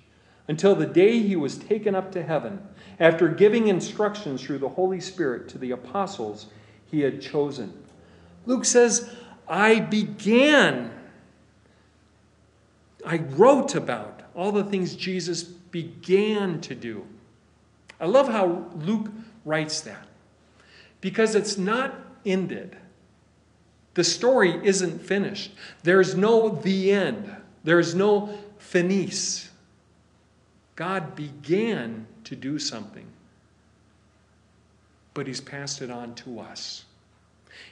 until 0.47 0.75
the 0.75 0.85
day 0.85 1.19
he 1.19 1.35
was 1.35 1.57
taken 1.57 1.95
up 1.95 2.11
to 2.11 2.23
heaven 2.23 2.61
after 2.99 3.27
giving 3.27 3.67
instructions 3.67 4.43
through 4.43 4.59
the 4.59 4.69
Holy 4.69 4.99
Spirit 4.99 5.49
to 5.49 5.57
the 5.57 5.71
apostles 5.71 6.47
he 6.85 7.01
had 7.01 7.21
chosen. 7.21 7.73
Luke 8.45 8.65
says, 8.65 9.09
I 9.47 9.79
began, 9.79 10.91
I 13.05 13.17
wrote 13.17 13.75
about 13.75 14.21
all 14.35 14.51
the 14.51 14.63
things 14.63 14.95
Jesus 14.95 15.43
began 15.43 16.61
to 16.61 16.75
do. 16.75 17.05
I 17.99 18.05
love 18.05 18.27
how 18.27 18.65
Luke 18.75 19.07
writes 19.45 19.81
that 19.81 20.07
because 21.01 21.35
it's 21.35 21.57
not 21.57 21.95
ended. 22.25 22.77
The 23.93 24.03
story 24.03 24.59
isn't 24.63 24.99
finished. 24.99 25.53
There's 25.83 26.15
no 26.15 26.49
the 26.49 26.91
end. 26.91 27.33
There's 27.63 27.95
no 27.95 28.37
finis. 28.57 29.49
God 30.75 31.15
began 31.15 32.05
to 32.25 32.35
do 32.35 32.59
something, 32.59 33.05
but 35.13 35.27
He's 35.27 35.41
passed 35.41 35.81
it 35.81 35.89
on 35.89 36.15
to 36.15 36.39
us. 36.39 36.85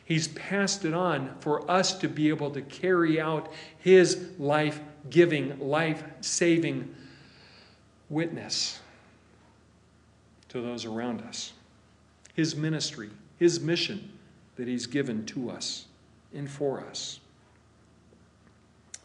He's 0.06 0.30
passed 0.30 0.86
it 0.86 0.94
on 0.94 1.36
for 1.40 1.70
us 1.70 1.98
to 2.00 2.08
be 2.08 2.30
able 2.30 2.52
to 2.52 2.62
carry 2.62 3.20
out 3.20 3.52
His 3.80 4.30
life 4.40 4.80
giving, 5.10 5.60
life 5.60 6.04
saving 6.22 6.96
witness 8.10 8.80
to 10.50 10.62
those 10.62 10.86
around 10.86 11.22
us. 11.22 11.54
His 12.34 12.56
ministry, 12.56 13.10
His 13.38 13.60
mission 13.60 14.12
that 14.56 14.68
He's 14.68 14.86
given 14.86 15.26
to 15.28 15.50
us 15.50 15.86
and 16.34 16.50
for 16.50 16.82
us. 16.82 17.20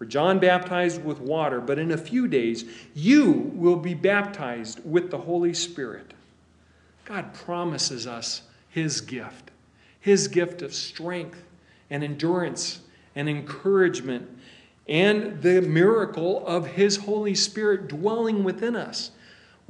For 0.00 0.06
John 0.06 0.38
baptized 0.38 1.04
with 1.04 1.20
water, 1.20 1.60
but 1.60 1.78
in 1.78 1.92
a 1.92 1.98
few 1.98 2.26
days 2.26 2.64
you 2.94 3.52
will 3.54 3.76
be 3.76 3.92
baptized 3.92 4.80
with 4.82 5.10
the 5.10 5.18
Holy 5.18 5.52
Spirit. 5.52 6.14
God 7.04 7.34
promises 7.34 8.06
us 8.06 8.40
his 8.70 9.02
gift, 9.02 9.50
his 10.00 10.26
gift 10.26 10.62
of 10.62 10.72
strength 10.72 11.44
and 11.90 12.02
endurance 12.02 12.80
and 13.14 13.28
encouragement 13.28 14.26
and 14.88 15.42
the 15.42 15.60
miracle 15.60 16.46
of 16.46 16.66
his 16.68 16.96
Holy 16.96 17.34
Spirit 17.34 17.86
dwelling 17.86 18.42
within 18.42 18.76
us. 18.76 19.10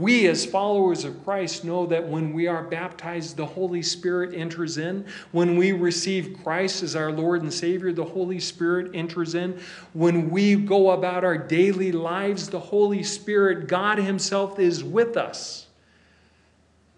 We, 0.01 0.29
as 0.29 0.47
followers 0.47 1.05
of 1.05 1.23
Christ, 1.25 1.63
know 1.63 1.85
that 1.85 2.09
when 2.09 2.33
we 2.33 2.47
are 2.47 2.63
baptized, 2.63 3.37
the 3.37 3.45
Holy 3.45 3.83
Spirit 3.83 4.33
enters 4.35 4.79
in. 4.79 5.05
When 5.31 5.59
we 5.59 5.73
receive 5.73 6.39
Christ 6.43 6.83
as 6.83 6.97
our 6.97 7.13
Lord 7.13 7.43
and 7.43 7.53
Savior, 7.53 7.93
the 7.93 8.07
Holy 8.07 8.41
Spirit 8.41 8.93
enters 8.95 9.35
in. 9.35 9.61
When 9.93 10.31
we 10.31 10.57
go 10.57 10.93
about 10.93 11.23
our 11.23 11.37
daily 11.37 11.93
lives, 11.93 12.49
the 12.49 12.59
Holy 12.59 13.03
Spirit, 13.03 13.69
God 13.69 13.99
Himself, 13.99 14.59
is 14.59 14.83
with 14.83 15.19
us. 15.19 15.67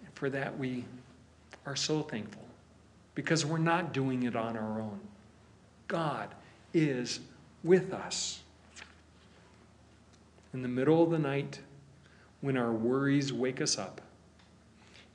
And 0.04 0.14
for 0.14 0.30
that, 0.30 0.56
we 0.56 0.84
are 1.66 1.74
so 1.74 2.02
thankful 2.02 2.46
because 3.16 3.44
we're 3.44 3.58
not 3.58 3.92
doing 3.92 4.22
it 4.22 4.36
on 4.36 4.56
our 4.56 4.80
own. 4.80 5.00
God 5.88 6.28
is 6.72 7.18
with 7.64 7.92
us. 7.92 8.42
In 10.54 10.62
the 10.62 10.68
middle 10.68 11.02
of 11.02 11.10
the 11.10 11.18
night, 11.18 11.58
when 12.42 12.58
our 12.58 12.72
worries 12.72 13.32
wake 13.32 13.62
us 13.62 13.78
up, 13.78 14.02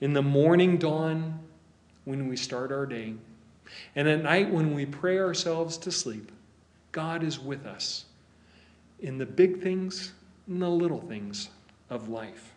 in 0.02 0.14
the 0.14 0.24
morning 0.24 0.78
dawn 0.78 1.40
when 2.06 2.28
we 2.28 2.36
start 2.36 2.72
our 2.72 2.86
day, 2.86 3.14
and 3.96 4.08
at 4.08 4.24
night 4.24 4.50
when 4.50 4.74
we 4.74 4.86
pray 4.86 5.20
ourselves 5.20 5.78
to 5.78 5.92
sleep, 5.92 6.32
God 6.92 7.24
is 7.24 7.38
with 7.38 7.66
us 7.66 8.06
in 9.00 9.18
the 9.18 9.26
big 9.26 9.62
things 9.62 10.14
and 10.48 10.62
the 10.62 10.70
little 10.70 11.02
things 11.02 11.50
of 11.90 12.10
life. 12.10 12.54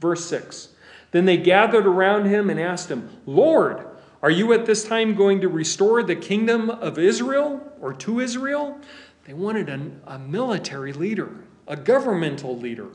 Verse 0.00 0.26
6 0.26 0.68
Then 1.12 1.26
they 1.26 1.36
gathered 1.36 1.86
around 1.86 2.26
him 2.26 2.50
and 2.50 2.58
asked 2.58 2.90
him, 2.90 3.20
Lord, 3.26 3.86
are 4.22 4.30
you 4.30 4.52
at 4.52 4.66
this 4.66 4.84
time 4.84 5.14
going 5.14 5.40
to 5.40 5.48
restore 5.48 6.02
the 6.02 6.16
kingdom 6.16 6.70
of 6.70 6.98
Israel 6.98 7.60
or 7.80 7.92
to 7.94 8.20
Israel? 8.20 8.78
They 9.24 9.34
wanted 9.34 9.68
a, 9.68 10.14
a 10.14 10.18
military 10.18 10.92
leader, 10.92 11.44
a 11.68 11.76
governmental 11.76 12.56
leader 12.58 12.88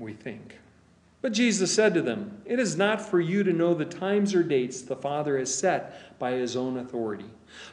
we 0.00 0.12
think. 0.12 0.58
But 1.20 1.32
Jesus 1.32 1.74
said 1.74 1.94
to 1.94 2.02
them, 2.02 2.40
It 2.44 2.60
is 2.60 2.76
not 2.76 3.00
for 3.00 3.20
you 3.20 3.42
to 3.42 3.52
know 3.52 3.74
the 3.74 3.84
times 3.84 4.34
or 4.34 4.42
dates 4.42 4.82
the 4.82 4.96
Father 4.96 5.38
has 5.38 5.52
set 5.52 6.18
by 6.18 6.32
his 6.32 6.56
own 6.56 6.78
authority. 6.78 7.24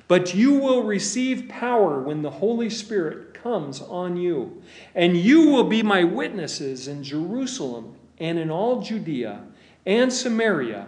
But 0.07 0.33
you 0.33 0.53
will 0.53 0.83
receive 0.83 1.49
power 1.49 1.99
when 1.99 2.21
the 2.21 2.31
Holy 2.31 2.69
Spirit 2.69 3.33
comes 3.33 3.81
on 3.81 4.17
you. 4.17 4.63
And 4.95 5.15
you 5.15 5.49
will 5.49 5.65
be 5.65 5.83
my 5.83 6.03
witnesses 6.03 6.87
in 6.87 7.03
Jerusalem 7.03 7.95
and 8.19 8.39
in 8.39 8.49
all 8.49 8.81
Judea 8.81 9.43
and 9.85 10.11
Samaria 10.11 10.87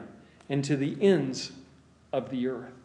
and 0.49 0.63
to 0.65 0.75
the 0.75 0.97
ends 1.01 1.51
of 2.11 2.29
the 2.31 2.47
earth. 2.47 2.76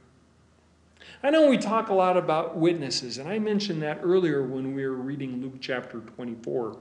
I 1.22 1.30
know 1.30 1.48
we 1.48 1.56
talk 1.56 1.88
a 1.88 1.94
lot 1.94 2.16
about 2.16 2.56
witnesses, 2.56 3.18
and 3.18 3.28
I 3.28 3.38
mentioned 3.38 3.82
that 3.82 4.00
earlier 4.02 4.42
when 4.42 4.74
we 4.74 4.84
were 4.84 4.96
reading 4.96 5.40
Luke 5.40 5.58
chapter 5.60 6.00
24. 6.00 6.76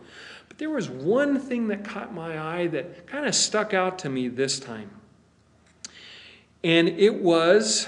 But 0.47 0.57
there 0.57 0.71
was 0.71 0.89
one 0.89 1.39
thing 1.39 1.67
that 1.67 1.83
caught 1.83 2.13
my 2.13 2.39
eye 2.39 2.67
that 2.67 3.05
kind 3.05 3.27
of 3.27 3.35
stuck 3.35 3.73
out 3.73 3.99
to 3.99 4.09
me 4.09 4.29
this 4.29 4.59
time. 4.59 4.89
And 6.63 6.89
it 6.89 7.21
was 7.21 7.87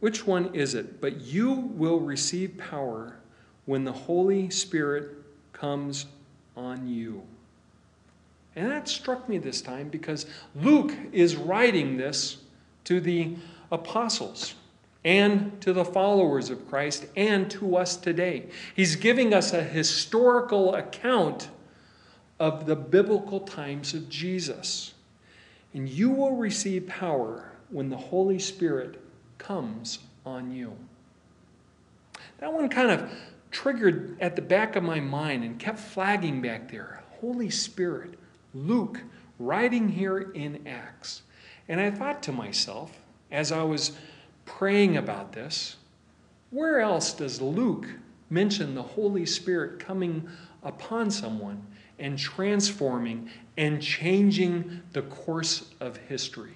which 0.00 0.26
one 0.26 0.54
is 0.54 0.74
it? 0.74 1.00
But 1.00 1.20
you 1.20 1.52
will 1.52 2.00
receive 2.00 2.56
power 2.58 3.18
when 3.66 3.84
the 3.84 3.92
Holy 3.92 4.50
Spirit 4.50 5.10
comes 5.52 6.06
on 6.56 6.88
you. 6.88 7.22
And 8.56 8.70
that 8.70 8.88
struck 8.88 9.28
me 9.28 9.38
this 9.38 9.60
time 9.62 9.88
because 9.88 10.26
Luke 10.56 10.92
is 11.12 11.36
writing 11.36 11.96
this 11.96 12.38
to 12.84 13.00
the 13.00 13.36
apostles 13.70 14.54
and 15.04 15.60
to 15.60 15.72
the 15.72 15.84
followers 15.84 16.50
of 16.50 16.68
Christ 16.68 17.06
and 17.16 17.50
to 17.52 17.76
us 17.76 17.96
today. 17.96 18.46
He's 18.74 18.96
giving 18.96 19.32
us 19.32 19.52
a 19.52 19.62
historical 19.62 20.74
account 20.74 21.48
of 22.38 22.66
the 22.66 22.76
biblical 22.76 23.40
times 23.40 23.94
of 23.94 24.08
Jesus. 24.08 24.94
And 25.74 25.88
you 25.88 26.10
will 26.10 26.36
receive 26.36 26.86
power 26.86 27.52
when 27.70 27.90
the 27.90 27.96
Holy 27.96 28.38
Spirit 28.38 29.00
comes 29.38 29.98
on 30.24 30.50
you. 30.50 30.76
That 32.38 32.52
one 32.52 32.68
kind 32.68 32.90
of 32.90 33.10
triggered 33.50 34.16
at 34.20 34.36
the 34.36 34.42
back 34.42 34.76
of 34.76 34.82
my 34.82 35.00
mind 35.00 35.44
and 35.44 35.58
kept 35.58 35.78
flagging 35.78 36.40
back 36.40 36.70
there. 36.70 37.02
Holy 37.20 37.50
Spirit, 37.50 38.14
Luke, 38.54 39.00
writing 39.38 39.88
here 39.88 40.18
in 40.18 40.66
Acts. 40.66 41.22
And 41.68 41.80
I 41.80 41.90
thought 41.90 42.22
to 42.24 42.32
myself, 42.32 42.98
as 43.30 43.52
I 43.52 43.62
was 43.62 43.92
praying 44.44 44.96
about 44.96 45.32
this, 45.32 45.76
where 46.50 46.80
else 46.80 47.12
does 47.12 47.40
Luke 47.40 47.86
mention 48.30 48.74
the 48.74 48.82
Holy 48.82 49.26
Spirit 49.26 49.78
coming 49.78 50.28
upon 50.62 51.10
someone 51.10 51.66
and 51.98 52.18
transforming 52.18 53.30
and 53.56 53.82
changing 53.82 54.82
the 54.92 55.02
course 55.02 55.72
of 55.80 55.96
history? 55.96 56.54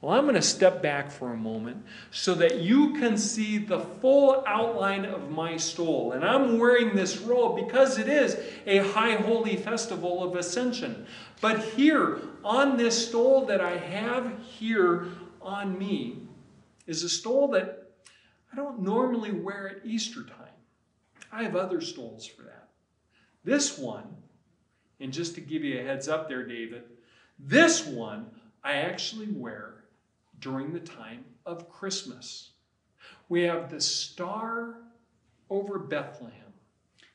Well, 0.00 0.16
I'm 0.16 0.24
going 0.24 0.36
to 0.36 0.42
step 0.42 0.80
back 0.80 1.10
for 1.10 1.32
a 1.32 1.36
moment 1.36 1.84
so 2.12 2.34
that 2.34 2.60
you 2.60 2.92
can 2.94 3.18
see 3.18 3.58
the 3.58 3.80
full 3.80 4.44
outline 4.46 5.04
of 5.04 5.30
my 5.30 5.56
stole. 5.56 6.12
And 6.12 6.24
I'm 6.24 6.60
wearing 6.60 6.94
this 6.94 7.18
robe 7.18 7.56
because 7.56 7.98
it 7.98 8.08
is 8.08 8.36
a 8.64 8.78
high 8.78 9.16
holy 9.16 9.56
festival 9.56 10.22
of 10.22 10.36
ascension. 10.36 11.04
But 11.40 11.64
here, 11.64 12.18
on 12.44 12.76
this 12.76 13.08
stole 13.08 13.44
that 13.46 13.60
I 13.60 13.76
have 13.76 14.32
here 14.40 15.08
on 15.48 15.78
me, 15.78 16.18
is 16.86 17.02
a 17.02 17.08
stole 17.08 17.48
that 17.48 17.90
I 18.52 18.56
don't 18.56 18.82
normally 18.82 19.32
wear 19.32 19.68
at 19.68 19.84
Easter 19.84 20.22
time. 20.22 20.46
I 21.32 21.42
have 21.42 21.56
other 21.56 21.80
stoles 21.80 22.26
for 22.26 22.42
that. 22.42 22.68
This 23.44 23.78
one, 23.78 24.04
and 25.00 25.12
just 25.12 25.34
to 25.34 25.40
give 25.40 25.64
you 25.64 25.80
a 25.80 25.84
heads 25.84 26.08
up 26.08 26.28
there, 26.28 26.46
David, 26.46 26.84
this 27.38 27.86
one 27.86 28.26
I 28.62 28.74
actually 28.74 29.28
wear 29.28 29.84
during 30.40 30.72
the 30.72 30.80
time 30.80 31.24
of 31.46 31.70
Christmas. 31.70 32.50
We 33.28 33.42
have 33.42 33.70
the 33.70 33.80
star 33.80 34.76
over 35.50 35.78
Bethlehem 35.78 36.32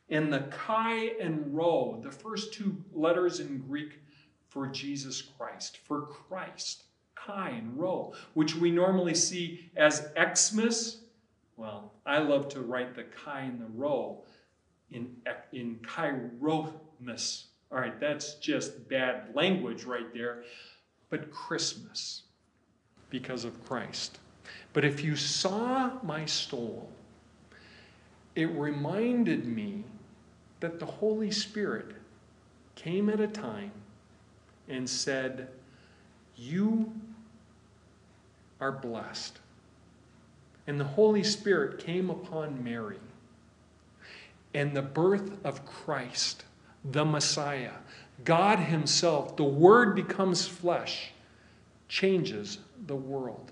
and 0.10 0.32
the 0.32 0.42
chi 0.52 1.12
and 1.20 1.56
rho, 1.56 2.00
the 2.02 2.12
first 2.12 2.54
two 2.54 2.84
letters 2.94 3.40
in 3.40 3.60
Greek 3.60 4.00
for 4.50 4.68
Jesus 4.68 5.22
Christ, 5.22 5.78
for 5.78 6.02
Christ, 6.02 6.84
chi 7.26 7.50
and 7.50 7.78
rho, 7.78 8.14
which 8.34 8.56
we 8.56 8.72
normally 8.72 9.16
see 9.16 9.70
as 9.76 10.10
Xmas. 10.36 10.98
Well, 11.58 11.94
I 12.06 12.20
love 12.20 12.50
to 12.50 12.62
write 12.62 12.96
the 12.96 13.04
chi 13.04 13.42
and 13.42 13.60
the 13.60 13.68
rho 13.76 14.24
in, 14.92 15.16
in 15.52 15.80
Kairos. 15.84 17.44
All 17.72 17.80
right, 17.80 18.00
that's 18.00 18.36
just 18.36 18.88
bad 18.88 19.34
language 19.34 19.84
right 19.84 20.14
there. 20.14 20.44
But 21.10 21.32
Christmas 21.32 22.24
because 23.10 23.46
of 23.46 23.64
Christ. 23.66 24.20
But 24.74 24.84
if 24.84 25.04
you 25.04 25.16
saw 25.16 25.92
my 26.02 26.26
stole, 26.26 26.90
it 28.36 28.50
reminded 28.50 29.46
me 29.46 29.84
that 30.60 30.80
the 30.80 30.86
Holy 30.86 31.30
Spirit 31.30 31.94
came 32.74 33.10
at 33.10 33.20
a 33.20 33.28
time 33.28 33.72
and 34.68 34.90
said, 34.90 35.50
You 36.36 36.92
are 38.64 38.72
blessed. 38.72 39.40
And 40.68 40.80
the 40.80 40.86
Holy 40.86 41.22
Spirit 41.22 41.80
came 41.80 42.10
upon 42.10 42.64
Mary. 42.64 43.00
And 44.54 44.74
the 44.74 44.82
birth 44.82 45.34
of 45.44 45.66
Christ, 45.66 46.46
the 46.90 47.04
Messiah, 47.04 47.74
God 48.24 48.60
Himself, 48.60 49.36
the 49.36 49.44
Word 49.44 49.96
becomes 49.96 50.48
flesh, 50.48 51.12
changes 51.90 52.60
the 52.88 52.96
world. 52.96 53.52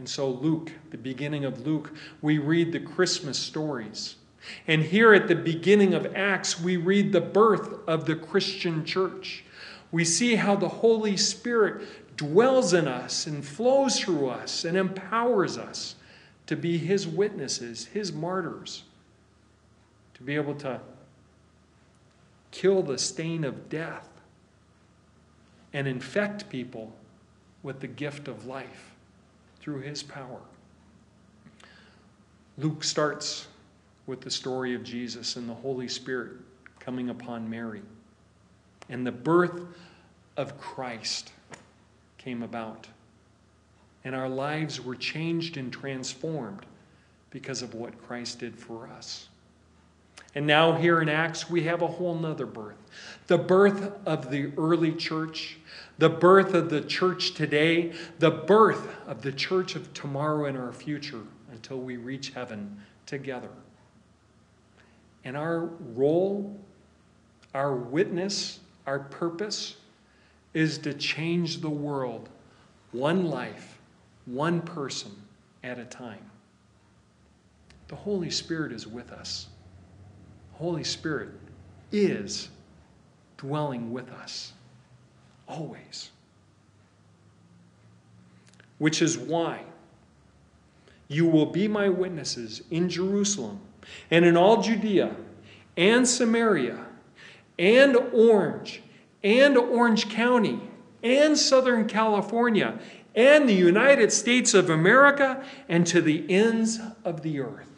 And 0.00 0.08
so, 0.08 0.28
Luke, 0.28 0.72
the 0.90 0.98
beginning 0.98 1.44
of 1.44 1.64
Luke, 1.64 1.94
we 2.22 2.38
read 2.38 2.72
the 2.72 2.80
Christmas 2.80 3.38
stories. 3.38 4.16
And 4.66 4.82
here 4.82 5.14
at 5.14 5.28
the 5.28 5.36
beginning 5.36 5.94
of 5.94 6.16
Acts, 6.16 6.60
we 6.60 6.76
read 6.76 7.12
the 7.12 7.20
birth 7.20 7.86
of 7.86 8.06
the 8.06 8.16
Christian 8.16 8.84
church. 8.84 9.44
We 9.92 10.04
see 10.04 10.34
how 10.36 10.56
the 10.56 10.68
Holy 10.68 11.16
Spirit 11.16 11.86
dwells 12.20 12.74
in 12.74 12.86
us 12.86 13.26
and 13.26 13.42
flows 13.42 13.98
through 13.98 14.28
us 14.28 14.66
and 14.66 14.76
empowers 14.76 15.56
us 15.56 15.94
to 16.44 16.54
be 16.54 16.76
His 16.76 17.08
witnesses, 17.08 17.86
His 17.86 18.12
martyrs, 18.12 18.82
to 20.12 20.22
be 20.22 20.34
able 20.34 20.54
to 20.56 20.82
kill 22.50 22.82
the 22.82 22.98
stain 22.98 23.42
of 23.42 23.70
death 23.70 24.06
and 25.72 25.88
infect 25.88 26.50
people 26.50 26.92
with 27.62 27.80
the 27.80 27.86
gift 27.86 28.28
of 28.28 28.44
life 28.44 28.94
through 29.58 29.80
his 29.80 30.02
power. 30.02 30.40
Luke 32.58 32.84
starts 32.84 33.48
with 34.06 34.20
the 34.20 34.30
story 34.30 34.74
of 34.74 34.84
Jesus 34.84 35.36
and 35.36 35.48
the 35.48 35.54
Holy 35.54 35.88
Spirit 35.88 36.32
coming 36.80 37.08
upon 37.08 37.48
Mary. 37.48 37.80
And 38.90 39.06
the 39.06 39.12
birth 39.12 39.62
of 40.36 40.60
Christ 40.60 41.32
came 42.20 42.42
about. 42.42 42.86
And 44.04 44.14
our 44.14 44.28
lives 44.28 44.80
were 44.80 44.94
changed 44.94 45.56
and 45.56 45.72
transformed 45.72 46.66
because 47.30 47.62
of 47.62 47.74
what 47.74 48.00
Christ 48.06 48.40
did 48.40 48.58
for 48.58 48.88
us. 48.88 49.28
And 50.34 50.46
now, 50.46 50.76
here 50.76 51.00
in 51.00 51.08
Acts, 51.08 51.50
we 51.50 51.62
have 51.64 51.82
a 51.82 51.86
whole 51.86 52.14
nother 52.14 52.46
birth 52.46 52.76
the 53.26 53.38
birth 53.38 53.92
of 54.06 54.30
the 54.30 54.50
early 54.58 54.92
church, 54.92 55.56
the 55.98 56.08
birth 56.08 56.54
of 56.54 56.68
the 56.68 56.80
church 56.80 57.34
today, 57.34 57.92
the 58.18 58.30
birth 58.30 58.88
of 59.06 59.22
the 59.22 59.32
church 59.32 59.76
of 59.76 59.92
tomorrow 59.94 60.46
and 60.46 60.58
our 60.58 60.72
future 60.72 61.22
until 61.52 61.78
we 61.78 61.96
reach 61.96 62.30
heaven 62.30 62.80
together. 63.06 63.50
And 65.24 65.36
our 65.36 65.66
role, 65.94 66.58
our 67.54 67.74
witness, 67.74 68.58
our 68.86 68.98
purpose 68.98 69.76
is 70.54 70.78
to 70.78 70.94
change 70.94 71.60
the 71.60 71.70
world 71.70 72.28
one 72.92 73.26
life, 73.26 73.78
one 74.26 74.60
person 74.60 75.12
at 75.62 75.78
a 75.78 75.84
time. 75.84 76.30
The 77.88 77.96
Holy 77.96 78.30
Spirit 78.30 78.72
is 78.72 78.86
with 78.86 79.10
us. 79.12 79.48
Holy 80.52 80.84
Spirit 80.84 81.30
is 81.92 82.48
dwelling 83.36 83.92
with 83.92 84.10
us. 84.10 84.52
Always. 85.48 86.10
Which 88.78 89.02
is 89.02 89.18
why 89.18 89.62
you 91.08 91.26
will 91.26 91.46
be 91.46 91.66
my 91.66 91.88
witnesses 91.88 92.62
in 92.70 92.88
Jerusalem 92.88 93.60
and 94.10 94.24
in 94.24 94.36
all 94.36 94.62
Judea 94.62 95.16
and 95.76 96.06
Samaria 96.06 96.86
and 97.58 97.96
Orange 98.12 98.82
and 99.22 99.56
Orange 99.56 100.08
County 100.08 100.60
and 101.02 101.38
Southern 101.38 101.86
California 101.86 102.78
and 103.14 103.48
the 103.48 103.54
United 103.54 104.12
States 104.12 104.54
of 104.54 104.70
America 104.70 105.44
and 105.68 105.86
to 105.86 106.00
the 106.00 106.24
ends 106.30 106.78
of 107.04 107.22
the 107.22 107.40
earth. 107.40 107.70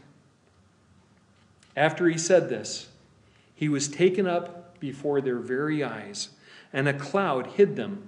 After 1.77 2.09
he 2.09 2.19
said 2.19 2.49
this, 2.49 2.89
He 3.55 3.69
was 3.69 3.89
taken 3.89 4.27
up 4.27 4.79
before 4.79 5.21
their 5.21 5.39
very 5.39 5.83
eyes, 5.83 6.31
and 6.73 6.89
a 6.89 6.93
cloud 6.93 7.47
hid 7.49 7.77
them 7.77 8.07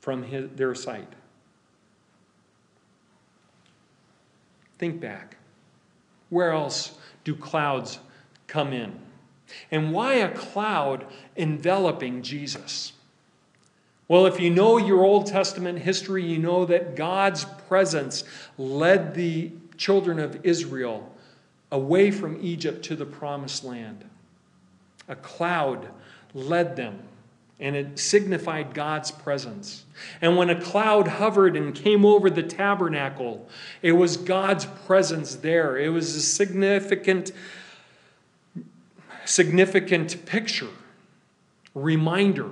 from 0.00 0.24
his, 0.24 0.50
their 0.56 0.74
sight. 0.74 1.08
Think 4.78 5.00
back. 5.00 5.36
Where 6.30 6.50
else 6.50 6.98
do 7.22 7.34
clouds 7.34 8.00
come 8.46 8.72
in? 8.72 8.98
And 9.70 9.92
why 9.92 10.14
a 10.14 10.34
cloud 10.34 11.06
enveloping 11.36 12.22
Jesus? 12.22 12.92
Well, 14.06 14.26
if 14.26 14.38
you 14.38 14.50
know 14.50 14.76
your 14.76 15.02
Old 15.04 15.26
Testament 15.26 15.78
history, 15.78 16.24
you 16.24 16.38
know 16.38 16.66
that 16.66 16.94
God's 16.94 17.44
presence 17.68 18.24
led 18.58 19.14
the 19.14 19.52
children 19.76 20.18
of 20.18 20.44
Israel 20.44 21.10
away 21.72 22.10
from 22.10 22.38
Egypt 22.42 22.84
to 22.84 22.96
the 22.96 23.06
promised 23.06 23.64
land. 23.64 24.04
A 25.08 25.16
cloud 25.16 25.88
led 26.34 26.76
them, 26.76 27.00
and 27.58 27.74
it 27.74 27.98
signified 27.98 28.74
God's 28.74 29.10
presence. 29.10 29.84
And 30.20 30.36
when 30.36 30.50
a 30.50 30.60
cloud 30.60 31.08
hovered 31.08 31.56
and 31.56 31.74
came 31.74 32.04
over 32.04 32.28
the 32.28 32.42
tabernacle, 32.42 33.48
it 33.82 33.92
was 33.92 34.16
God's 34.16 34.66
presence 34.66 35.36
there. 35.36 35.78
It 35.78 35.88
was 35.88 36.14
a 36.14 36.20
significant, 36.20 37.32
significant 39.24 40.24
picture, 40.26 40.70
reminder 41.74 42.50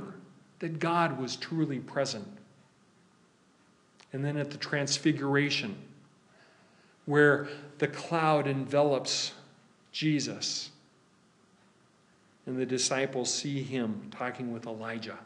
that 0.58 0.78
God 0.78 1.20
was 1.20 1.37
truly 1.37 1.78
present. 1.78 2.26
And 4.12 4.24
then 4.24 4.37
at 4.37 4.50
the 4.50 4.58
transfiguration, 4.58 5.76
where 7.06 7.48
the 7.78 7.88
cloud 7.88 8.46
envelops 8.46 9.32
Jesus, 9.90 10.70
and 12.46 12.58
the 12.58 12.66
disciples 12.66 13.32
see 13.32 13.62
him 13.62 14.11
talking 14.11 14.52
with 14.52 14.66
Elijah. 14.66 15.18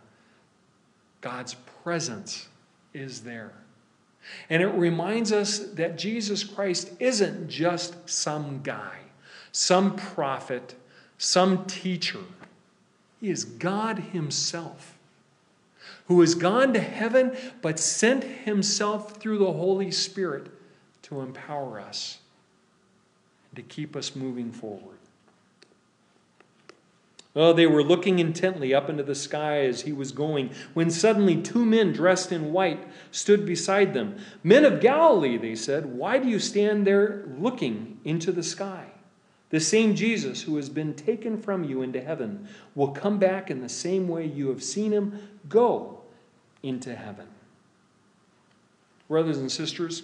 God's 1.21 1.55
presence 1.83 2.49
is 2.93 3.21
there. 3.23 3.53
And 4.51 4.63
it 4.63 4.69
reminds 4.69 5.33
us 5.33 5.59
that 5.59 5.97
Jesus 5.99 6.45
Christ 6.45 6.93
isn't 6.99 7.49
just 7.49 8.09
some 8.09 8.61
guy, 8.63 8.99
some 9.53 9.97
prophet, 9.97 10.75
some 11.19 11.65
teacher. 11.67 12.21
He 13.21 13.31
is 13.31 13.45
God 13.45 13.99
Himself, 13.99 14.97
who 16.07 16.21
has 16.21 16.35
gone 16.35 16.73
to 16.75 16.81
heaven 16.81 17.37
but 17.63 17.79
sent 17.79 18.25
Himself 18.25 19.17
through 19.17 19.39
the 19.39 19.53
Holy 19.53 19.91
Spirit 19.91 20.49
to 21.03 21.21
empower 21.21 21.81
us 21.81 22.19
and 23.51 23.57
to 23.57 23.63
keep 23.63 23.97
us 23.97 24.15
moving 24.17 24.53
forward. 24.53 24.99
Oh, 27.39 27.53
they 27.53 27.67
were 27.67 27.83
looking 27.83 28.19
intently 28.19 28.73
up 28.73 28.89
into 28.89 29.03
the 29.03 29.15
sky 29.15 29.61
as 29.67 29.83
he 29.83 29.93
was 29.93 30.11
going, 30.11 30.51
when 30.73 30.91
suddenly 30.91 31.37
two 31.37 31.67
men 31.67 31.93
dressed 31.93 32.33
in 32.33 32.51
white 32.51 32.89
stood 33.11 33.45
beside 33.45 33.93
them. 33.93 34.17
Men 34.43 34.65
of 34.65 34.81
Galilee, 34.81 35.37
they 35.37 35.55
said, 35.55 35.85
why 35.85 36.19
do 36.19 36.29
you 36.29 36.39
stand 36.39 36.87
there 36.87 37.27
looking 37.39 38.01
into 38.05 38.33
the 38.33 38.43
sky? 38.43 38.87
The 39.51 39.61
same 39.61 39.95
Jesus 39.95 40.43
who 40.43 40.57
has 40.57 40.69
been 40.69 40.95
taken 40.95 41.41
from 41.41 41.65
you 41.65 41.83
into 41.83 42.01
heaven 42.01 42.49
will 42.75 42.89
come 42.89 43.19
back 43.19 43.51
in 43.51 43.61
the 43.61 43.69
same 43.69 44.09
way 44.09 44.27
you 44.27 44.49
have 44.49 44.63
seen 44.63 44.93
him 44.93 45.29
go 45.49 46.01
into 46.63 46.95
heaven. 46.95 47.29
Brothers 49.09 49.39
and 49.39 49.51
sisters, 49.51 50.03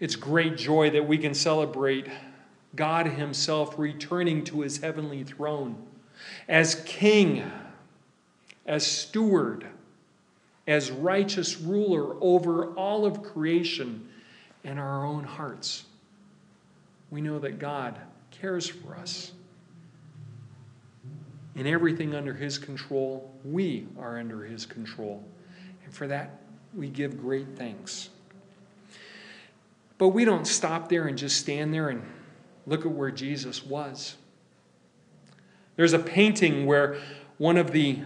it's 0.00 0.16
great 0.16 0.56
joy 0.56 0.90
that 0.90 1.06
we 1.06 1.16
can 1.16 1.32
celebrate 1.32 2.08
God 2.74 3.06
Himself 3.06 3.78
returning 3.78 4.44
to 4.44 4.60
His 4.60 4.78
heavenly 4.78 5.24
throne 5.24 5.76
as 6.48 6.82
king, 6.86 7.50
as 8.66 8.86
steward, 8.86 9.66
as 10.66 10.90
righteous 10.90 11.60
ruler 11.60 12.16
over 12.20 12.72
all 12.74 13.04
of 13.04 13.22
creation 13.22 14.08
and 14.64 14.78
our 14.78 15.04
own 15.04 15.24
hearts. 15.24 15.84
We 17.10 17.20
know 17.20 17.38
that 17.38 17.58
God 17.58 17.96
cares 18.40 18.66
for 18.66 18.96
us. 18.96 19.32
In 21.54 21.66
everything 21.66 22.14
under 22.14 22.34
His 22.34 22.58
control, 22.58 23.32
we 23.44 23.86
are 23.98 24.18
under 24.18 24.44
His 24.44 24.66
control. 24.66 25.24
And 25.84 25.92
for 25.92 26.06
that, 26.06 26.40
we 26.74 26.88
give 26.88 27.20
great 27.20 27.56
thanks. 27.56 28.10
But 29.98 30.08
we 30.08 30.24
don't 30.24 30.46
stop 30.46 30.88
there 30.88 31.06
and 31.06 31.16
just 31.16 31.38
stand 31.38 31.72
there 31.72 31.88
and 31.88 32.02
look 32.66 32.84
at 32.84 32.92
where 32.92 33.10
Jesus 33.10 33.64
was. 33.64 34.16
There's 35.76 35.94
a 35.94 35.98
painting 35.98 36.66
where 36.66 36.98
one 37.38 37.56
of 37.56 37.70
the 37.72 38.00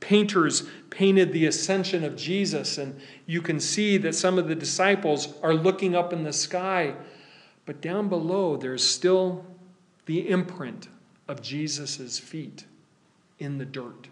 painters 0.00 0.64
painted 0.90 1.32
the 1.32 1.46
ascension 1.46 2.04
of 2.04 2.16
Jesus, 2.16 2.78
and 2.78 3.00
you 3.26 3.42
can 3.42 3.60
see 3.60 3.96
that 3.98 4.14
some 4.14 4.38
of 4.38 4.48
the 4.48 4.54
disciples 4.54 5.34
are 5.42 5.54
looking 5.54 5.94
up 5.94 6.12
in 6.12 6.22
the 6.24 6.32
sky, 6.32 6.94
but 7.64 7.80
down 7.80 8.08
below 8.08 8.56
there's 8.56 8.84
still 8.84 9.44
the 10.06 10.28
imprint 10.28 10.88
of 11.28 11.42
Jesus' 11.42 12.18
feet 12.18 12.64
in 13.38 13.58
the 13.58 13.64
dirt. 13.64 14.08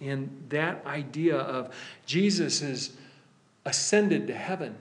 And 0.00 0.46
that 0.50 0.84
idea 0.86 1.36
of 1.36 1.74
Jesus 2.06 2.62
is 2.62 2.96
ascended 3.64 4.26
to 4.26 4.34
heaven, 4.34 4.76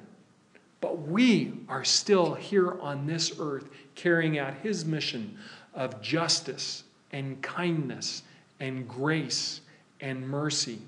but 0.82 1.08
we 1.08 1.54
are 1.70 1.86
still 1.86 2.34
here 2.34 2.80
on 2.82 3.08
this 3.08 3.34
earth 3.40 3.70
carrying 3.96 4.38
out 4.38 4.54
his 4.56 4.84
mission 4.84 5.38
of 5.74 6.02
justice 6.02 6.84
and 7.12 7.42
kindness 7.42 8.24
and 8.60 8.88
grace 8.88 9.62
and 10.02 10.28
mercy, 10.28 10.80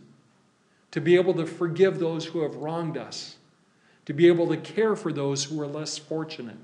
to 0.91 0.99
be 0.99 1.15
able 1.15 1.33
to 1.33 1.45
forgive 1.45 1.99
those 1.99 2.25
who 2.25 2.41
have 2.41 2.55
wronged 2.55 2.97
us, 2.97 3.37
to 4.05 4.13
be 4.13 4.27
able 4.27 4.47
to 4.47 4.57
care 4.57 4.95
for 4.95 5.13
those 5.13 5.45
who 5.45 5.61
are 5.61 5.67
less 5.67 5.97
fortunate, 5.97 6.57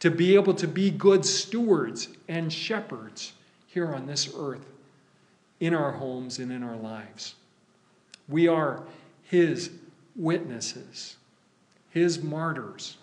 to 0.00 0.10
be 0.10 0.34
able 0.34 0.54
to 0.54 0.68
be 0.68 0.90
good 0.90 1.24
stewards 1.24 2.08
and 2.28 2.52
shepherds 2.52 3.32
here 3.66 3.94
on 3.94 4.06
this 4.06 4.32
earth, 4.36 4.66
in 5.60 5.74
our 5.74 5.92
homes 5.92 6.38
and 6.38 6.52
in 6.52 6.62
our 6.62 6.76
lives. 6.76 7.34
We 8.28 8.48
are 8.48 8.84
His 9.24 9.70
witnesses, 10.16 11.16
His 11.90 12.22
martyrs 12.22 12.96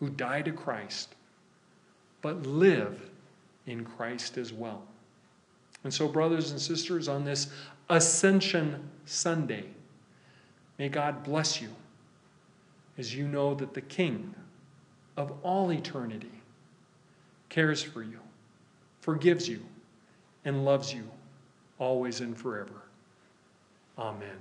who 0.00 0.10
die 0.10 0.42
to 0.42 0.52
Christ, 0.52 1.14
but 2.20 2.46
live 2.46 3.10
in 3.66 3.84
Christ 3.84 4.36
as 4.36 4.52
well. 4.52 4.82
And 5.84 5.92
so, 5.92 6.08
brothers 6.08 6.50
and 6.50 6.60
sisters, 6.60 7.08
on 7.08 7.24
this 7.24 7.48
Ascension 7.90 8.88
Sunday, 9.04 9.66
may 10.78 10.88
God 10.88 11.22
bless 11.22 11.60
you 11.60 11.68
as 12.96 13.14
you 13.14 13.28
know 13.28 13.54
that 13.54 13.74
the 13.74 13.82
King 13.82 14.34
of 15.16 15.32
all 15.42 15.72
eternity 15.72 16.30
cares 17.48 17.82
for 17.82 18.02
you, 18.02 18.18
forgives 19.00 19.48
you, 19.48 19.60
and 20.44 20.64
loves 20.64 20.92
you 20.92 21.08
always 21.78 22.20
and 22.20 22.36
forever. 22.36 22.82
Amen. 23.98 24.36